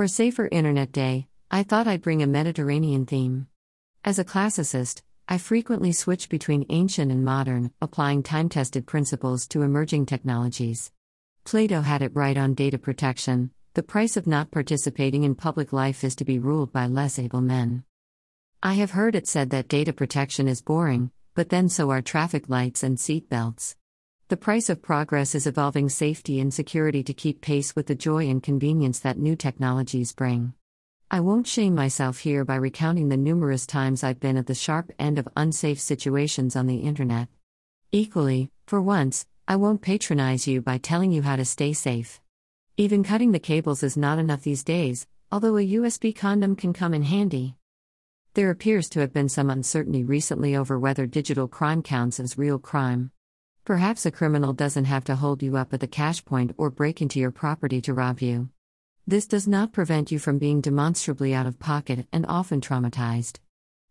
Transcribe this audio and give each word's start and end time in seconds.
For 0.00 0.08
Safer 0.08 0.48
Internet 0.50 0.92
Day, 0.92 1.28
I 1.50 1.62
thought 1.62 1.86
I'd 1.86 2.00
bring 2.00 2.22
a 2.22 2.26
Mediterranean 2.26 3.04
theme. 3.04 3.48
As 4.02 4.18
a 4.18 4.24
classicist, 4.24 5.02
I 5.28 5.36
frequently 5.36 5.92
switch 5.92 6.30
between 6.30 6.64
ancient 6.70 7.12
and 7.12 7.22
modern, 7.22 7.72
applying 7.82 8.22
time 8.22 8.48
tested 8.48 8.86
principles 8.86 9.46
to 9.48 9.60
emerging 9.60 10.06
technologies. 10.06 10.90
Plato 11.44 11.82
had 11.82 12.00
it 12.00 12.16
right 12.16 12.38
on 12.38 12.54
data 12.54 12.78
protection 12.78 13.50
the 13.74 13.82
price 13.82 14.16
of 14.16 14.26
not 14.26 14.50
participating 14.50 15.24
in 15.24 15.34
public 15.34 15.70
life 15.70 16.02
is 16.02 16.16
to 16.16 16.24
be 16.24 16.38
ruled 16.38 16.72
by 16.72 16.86
less 16.86 17.18
able 17.18 17.42
men. 17.42 17.84
I 18.62 18.72
have 18.80 18.92
heard 18.92 19.14
it 19.14 19.28
said 19.28 19.50
that 19.50 19.68
data 19.68 19.92
protection 19.92 20.48
is 20.48 20.62
boring, 20.62 21.10
but 21.34 21.50
then 21.50 21.68
so 21.68 21.90
are 21.90 22.00
traffic 22.00 22.48
lights 22.48 22.82
and 22.82 22.98
seat 22.98 23.28
belts. 23.28 23.76
The 24.30 24.36
price 24.36 24.70
of 24.70 24.80
progress 24.80 25.34
is 25.34 25.48
evolving 25.48 25.88
safety 25.88 26.38
and 26.38 26.54
security 26.54 27.02
to 27.02 27.12
keep 27.12 27.40
pace 27.40 27.74
with 27.74 27.88
the 27.88 27.96
joy 27.96 28.28
and 28.28 28.40
convenience 28.40 29.00
that 29.00 29.18
new 29.18 29.34
technologies 29.34 30.12
bring. 30.12 30.54
I 31.10 31.18
won't 31.18 31.48
shame 31.48 31.74
myself 31.74 32.20
here 32.20 32.44
by 32.44 32.54
recounting 32.54 33.08
the 33.08 33.16
numerous 33.16 33.66
times 33.66 34.04
I've 34.04 34.20
been 34.20 34.36
at 34.36 34.46
the 34.46 34.54
sharp 34.54 34.92
end 35.00 35.18
of 35.18 35.26
unsafe 35.36 35.80
situations 35.80 36.54
on 36.54 36.68
the 36.68 36.76
internet. 36.76 37.26
Equally, 37.90 38.52
for 38.68 38.80
once, 38.80 39.26
I 39.48 39.56
won't 39.56 39.82
patronize 39.82 40.46
you 40.46 40.62
by 40.62 40.78
telling 40.78 41.10
you 41.10 41.22
how 41.22 41.34
to 41.34 41.44
stay 41.44 41.72
safe. 41.72 42.20
Even 42.76 43.02
cutting 43.02 43.32
the 43.32 43.40
cables 43.40 43.82
is 43.82 43.96
not 43.96 44.20
enough 44.20 44.42
these 44.42 44.62
days, 44.62 45.08
although 45.32 45.56
a 45.56 45.72
USB 45.72 46.14
condom 46.14 46.54
can 46.54 46.72
come 46.72 46.94
in 46.94 47.02
handy. 47.02 47.56
There 48.34 48.50
appears 48.50 48.88
to 48.90 49.00
have 49.00 49.12
been 49.12 49.28
some 49.28 49.50
uncertainty 49.50 50.04
recently 50.04 50.54
over 50.54 50.78
whether 50.78 51.04
digital 51.04 51.48
crime 51.48 51.82
counts 51.82 52.20
as 52.20 52.38
real 52.38 52.60
crime. 52.60 53.10
Perhaps 53.70 54.04
a 54.04 54.10
criminal 54.10 54.52
doesn't 54.52 54.86
have 54.86 55.04
to 55.04 55.14
hold 55.14 55.44
you 55.44 55.56
up 55.56 55.72
at 55.72 55.78
the 55.78 55.86
cash 55.86 56.24
point 56.24 56.52
or 56.56 56.70
break 56.70 57.00
into 57.00 57.20
your 57.20 57.30
property 57.30 57.80
to 57.82 57.94
rob 57.94 58.18
you. 58.18 58.48
This 59.06 59.28
does 59.28 59.46
not 59.46 59.72
prevent 59.72 60.10
you 60.10 60.18
from 60.18 60.40
being 60.40 60.60
demonstrably 60.60 61.32
out 61.32 61.46
of 61.46 61.60
pocket 61.60 62.08
and 62.12 62.26
often 62.26 62.60
traumatized. 62.60 63.38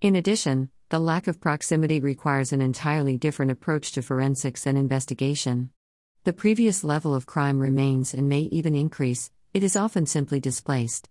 In 0.00 0.14
addition, 0.14 0.70
the 0.90 1.00
lack 1.00 1.26
of 1.26 1.40
proximity 1.40 1.98
requires 1.98 2.52
an 2.52 2.62
entirely 2.62 3.16
different 3.16 3.50
approach 3.50 3.90
to 3.90 4.02
forensics 4.02 4.64
and 4.64 4.78
investigation. 4.78 5.70
The 6.22 6.32
previous 6.32 6.84
level 6.84 7.12
of 7.12 7.26
crime 7.26 7.58
remains 7.58 8.14
and 8.14 8.28
may 8.28 8.42
even 8.42 8.76
increase, 8.76 9.32
it 9.52 9.64
is 9.64 9.74
often 9.74 10.06
simply 10.06 10.38
displaced. 10.38 11.08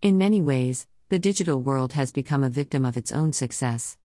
In 0.00 0.16
many 0.16 0.40
ways, 0.40 0.86
the 1.08 1.18
digital 1.18 1.60
world 1.60 1.94
has 1.94 2.12
become 2.12 2.44
a 2.44 2.50
victim 2.50 2.84
of 2.84 2.96
its 2.96 3.10
own 3.10 3.32
success. 3.32 3.98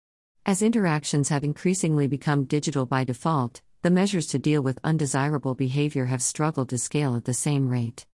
As 0.45 0.61
interactions 0.61 1.27
have 1.27 1.43
increasingly 1.43 2.07
become 2.07 2.45
digital 2.45 2.85
by 2.85 3.03
default, 3.03 3.61
the 3.83 3.91
measures 3.91 4.27
to 4.27 4.39
deal 4.39 4.61
with 4.61 4.79
undesirable 4.85 5.55
behavior 5.55 6.05
have 6.05 6.21
struggled 6.23 6.69
to 6.69 6.77
scale 6.77 7.17
at 7.17 7.25
the 7.25 7.33
same 7.33 7.67
rate. 7.67 8.05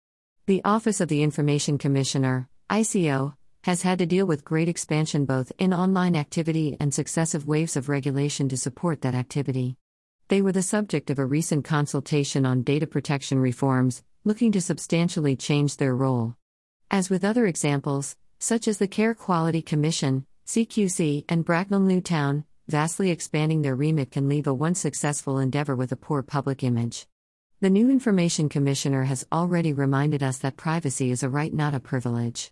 The 0.47 0.63
Office 0.65 0.99
of 0.99 1.09
the 1.09 1.21
Information 1.21 1.77
Commissioner, 1.77 2.49
ICO, 2.71 3.35
has 3.65 3.83
had 3.83 3.99
to 3.99 4.07
deal 4.07 4.25
with 4.25 4.43
great 4.43 4.67
expansion 4.67 5.25
both 5.25 5.51
in 5.59 5.71
online 5.71 6.15
activity 6.15 6.75
and 6.79 6.91
successive 6.91 7.47
waves 7.47 7.77
of 7.77 7.87
regulation 7.87 8.49
to 8.49 8.57
support 8.57 9.01
that 9.01 9.13
activity. 9.13 9.75
They 10.29 10.41
were 10.41 10.51
the 10.51 10.63
subject 10.63 11.11
of 11.11 11.19
a 11.19 11.25
recent 11.25 11.65
consultation 11.65 12.47
on 12.47 12.63
data 12.63 12.87
protection 12.87 13.37
reforms, 13.37 14.01
looking 14.23 14.51
to 14.53 14.61
substantially 14.61 15.35
change 15.35 15.77
their 15.77 15.95
role. 15.95 16.35
As 16.89 17.11
with 17.11 17.23
other 17.23 17.45
examples, 17.45 18.15
such 18.39 18.67
as 18.67 18.79
the 18.79 18.87
Care 18.87 19.13
Quality 19.13 19.61
Commission, 19.61 20.25
CQC, 20.47 21.25
and 21.29 21.45
Bracknell 21.45 21.81
Newtown, 21.81 22.45
vastly 22.69 23.09
expanding 23.09 23.63
their 23.63 23.75
remit 23.75 24.11
can 24.11 24.29
leave 24.29 24.45
a 24.45 24.53
once 24.53 24.79
successful 24.79 25.39
endeavor 25.39 25.75
with 25.75 25.91
a 25.91 25.95
poor 25.95 26.21
public 26.21 26.63
image. 26.63 27.07
The 27.61 27.69
new 27.69 27.89
Information 27.89 28.47
Commissioner 28.47 29.05
has 29.05 29.25
already 29.31 29.73
reminded 29.73 30.21
us 30.21 30.37
that 30.37 30.55
privacy 30.55 31.09
is 31.09 31.23
a 31.23 31.29
right, 31.29 31.53
not 31.53 31.73
a 31.73 31.79
privilege. 31.79 32.51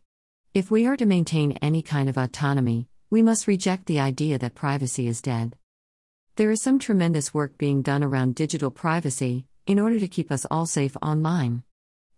If 0.55 0.71
we 0.71 0.87
are 0.87 0.97
to 0.97 1.05
maintain 1.05 1.59
any 1.61 1.83
kind 1.83 2.09
of 2.09 2.17
autonomy, 2.17 2.87
we 3.11 3.21
must 3.21 3.47
reject 3.47 3.85
the 3.85 3.99
idea 3.99 4.39
that 4.39 4.55
privacy 4.55 5.07
is 5.07 5.21
dead. 5.21 5.55
There 6.35 6.49
is 6.49 6.63
some 6.63 6.79
tremendous 6.79 7.33
work 7.33 7.57
being 7.57 7.83
done 7.83 8.03
around 8.03 8.35
digital 8.35 8.71
privacy 8.71 9.45
in 9.67 9.79
order 9.79 9.99
to 9.99 10.07
keep 10.07 10.31
us 10.31 10.45
all 10.49 10.65
safe 10.65 10.97
online. 11.01 11.61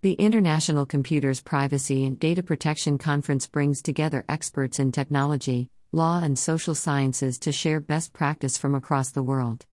The 0.02 0.14
International 0.14 0.86
Computers 0.86 1.42
Privacy 1.42 2.06
and 2.06 2.18
Data 2.18 2.44
Protection 2.44 2.98
Conference 2.98 3.46
brings 3.46 3.82
together 3.82 4.24
experts 4.30 4.80
in 4.80 4.94
technology, 4.94 5.70
law, 5.92 6.22
and 6.22 6.38
social 6.38 6.76
sciences 6.76 7.40
to 7.40 7.52
share 7.52 7.80
best 7.80 8.14
practice 8.14 8.58
from 8.58 8.76
across 8.76 9.12
the 9.12 9.24
world. 9.24 9.66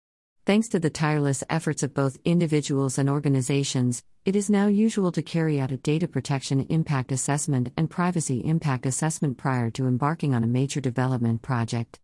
Thanks 0.46 0.68
to 0.70 0.80
the 0.80 0.90
tireless 0.90 1.44
efforts 1.50 1.84
of 1.84 1.94
both 1.94 2.18
individuals 2.24 2.98
and 2.98 3.09
organizations, 3.09 4.03
it 4.26 4.36
is 4.36 4.50
now 4.50 4.68
usual 4.68 5.12
to 5.12 5.22
carry 5.22 5.59
out 5.59 5.72
a 5.72 5.78
data 5.78 6.08
protection 6.08 6.66
impact 6.70 7.12
assessment 7.12 7.74
and 7.76 7.90
privacy 7.90 8.40
impact 8.46 8.86
assessment 8.86 9.38
prior 9.38 9.70
to 9.72 9.88
embarking 9.88 10.34
on 10.34 10.44
a 10.44 10.48
major 10.48 10.80
development 10.80 11.42
project. 11.42 12.00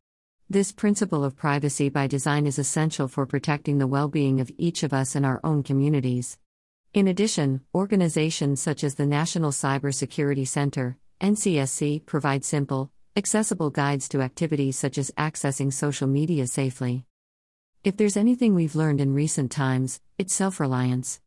This 0.50 0.72
principle 0.72 1.24
of 1.24 1.38
privacy 1.38 1.90
by 1.90 2.08
design 2.08 2.46
is 2.46 2.60
essential 2.60 3.08
for 3.08 3.26
protecting 3.26 3.78
the 3.78 3.88
well 3.88 4.08
being 4.08 4.42
of 4.42 4.52
each 4.58 4.84
of 4.84 4.92
us 4.92 5.16
and 5.16 5.26
our 5.26 5.40
own 5.44 5.64
communities. 5.64 6.38
In 6.94 7.08
addition, 7.08 7.62
organizations 7.74 8.62
such 8.62 8.84
as 8.84 8.96
the 8.96 9.06
National 9.06 9.52
Cybersecurity 9.52 10.48
Center, 10.48 10.98
NCSC, 11.22 12.06
provide 12.06 12.44
simple, 12.44 12.92
accessible 13.16 13.70
guides 13.70 14.08
to 14.08 14.22
activities 14.22 14.78
such 14.78 14.98
as 14.98 15.12
accessing 15.18 15.74
social 15.74 16.08
media 16.08 16.48
safely. 16.48 17.06
If 17.84 17.98
there's 17.98 18.16
anything 18.16 18.56
we've 18.56 18.76
learned 18.76 19.02
in 19.02 19.14
recent 19.14 19.52
times, 19.52 20.00
it's 20.18 20.34
self 20.34 20.60
reliance. 20.60 21.20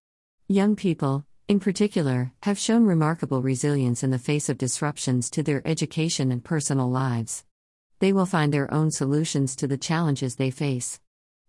Young 0.49 0.77
people, 0.77 1.27
in 1.47 1.61
particular, 1.61 2.33
have 2.45 2.59
shown 2.59 2.87
remarkable 2.87 3.43
resilience 3.43 4.03
in 4.03 4.11
the 4.11 4.19
face 4.19 4.49
of 4.49 4.57
disruptions 4.57 5.29
to 5.31 5.43
their 5.43 5.67
education 5.67 6.33
and 6.33 6.43
personal 6.43 6.91
lives. 6.91 7.45
They 7.99 8.13
will 8.15 8.27
find 8.27 8.53
their 8.53 8.73
own 8.73 8.91
solutions 8.91 9.55
to 9.57 9.67
the 9.67 9.77
challenges 9.77 10.37
they 10.37 10.51
face. 10.51 11.01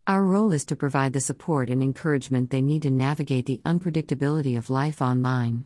Our 0.06 0.24
role 0.24 0.52
is 0.52 0.66
to 0.66 0.76
provide 0.76 1.14
the 1.14 1.22
support 1.22 1.70
and 1.70 1.82
encouragement 1.82 2.50
they 2.50 2.62
need 2.62 2.82
to 2.82 2.92
navigate 2.92 3.46
the 3.46 3.62
unpredictability 3.66 4.58
of 4.58 4.70
life 4.70 5.02
online. 5.02 5.66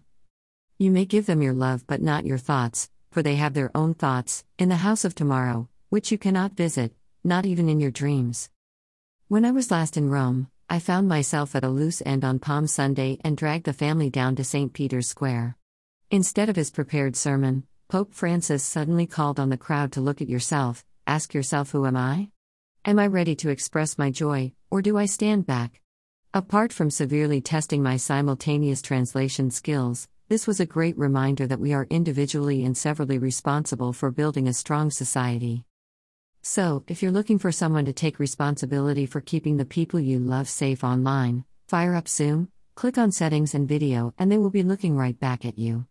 You 0.77 0.91
may 0.91 1.05
give 1.05 1.25
them 1.25 1.41
your 1.41 1.53
love 1.53 1.85
but 1.87 2.01
not 2.01 2.25
your 2.25 2.37
thoughts, 2.37 2.89
for 3.11 3.23
they 3.23 3.35
have 3.35 3.53
their 3.53 3.71
own 3.75 3.93
thoughts, 3.93 4.43
in 4.57 4.69
the 4.69 4.77
house 4.77 5.03
of 5.03 5.15
tomorrow, 5.15 5.67
which 5.89 6.11
you 6.11 6.17
cannot 6.17 6.53
visit, 6.53 6.93
not 7.23 7.45
even 7.45 7.69
in 7.69 7.79
your 7.79 7.91
dreams. 7.91 8.49
When 9.27 9.45
I 9.45 9.51
was 9.51 9.71
last 9.71 9.97
in 9.97 10.09
Rome, 10.09 10.47
I 10.69 10.79
found 10.79 11.07
myself 11.07 11.55
at 11.55 11.63
a 11.63 11.69
loose 11.69 12.01
end 12.05 12.23
on 12.23 12.39
Palm 12.39 12.67
Sunday 12.67 13.17
and 13.23 13.35
dragged 13.35 13.65
the 13.65 13.73
family 13.73 14.09
down 14.09 14.35
to 14.35 14.43
St. 14.43 14.71
Peter's 14.71 15.07
Square. 15.07 15.57
Instead 16.11 16.49
of 16.49 16.55
his 16.55 16.71
prepared 16.71 17.15
sermon, 17.15 17.63
Pope 17.87 18.13
Francis 18.13 18.63
suddenly 18.63 19.07
called 19.07 19.39
on 19.39 19.49
the 19.49 19.57
crowd 19.57 19.91
to 19.93 20.01
look 20.01 20.21
at 20.21 20.29
yourself, 20.29 20.85
ask 21.07 21.33
yourself, 21.33 21.71
Who 21.71 21.87
am 21.87 21.97
I? 21.97 22.29
Am 22.85 22.99
I 22.99 23.07
ready 23.07 23.35
to 23.37 23.49
express 23.49 23.97
my 23.97 24.11
joy, 24.11 24.51
or 24.69 24.81
do 24.81 24.97
I 24.97 25.05
stand 25.05 25.47
back? 25.47 25.81
Apart 26.33 26.71
from 26.71 26.91
severely 26.91 27.41
testing 27.41 27.81
my 27.81 27.97
simultaneous 27.97 28.83
translation 28.83 29.49
skills, 29.49 30.07
this 30.29 30.45
was 30.45 30.59
a 30.59 30.65
great 30.65 30.95
reminder 30.95 31.47
that 31.47 31.59
we 31.59 31.73
are 31.73 31.87
individually 31.89 32.63
and 32.63 32.77
severally 32.77 33.17
responsible 33.17 33.91
for 33.91 34.11
building 34.11 34.47
a 34.47 34.53
strong 34.53 34.91
society. 34.91 35.65
So, 36.43 36.83
if 36.87 37.01
you're 37.01 37.11
looking 37.11 37.39
for 37.39 37.51
someone 37.51 37.85
to 37.85 37.93
take 37.93 38.19
responsibility 38.19 39.07
for 39.07 39.21
keeping 39.21 39.57
the 39.57 39.65
people 39.65 39.99
you 39.99 40.19
love 40.19 40.47
safe 40.47 40.83
online, 40.83 41.45
fire 41.67 41.95
up 41.95 42.07
Zoom, 42.07 42.49
click 42.75 42.99
on 42.99 43.11
Settings 43.11 43.55
and 43.55 43.67
Video, 43.67 44.13
and 44.19 44.31
they 44.31 44.37
will 44.37 44.51
be 44.51 44.61
looking 44.61 44.95
right 44.95 45.19
back 45.19 45.45
at 45.45 45.57
you. 45.57 45.87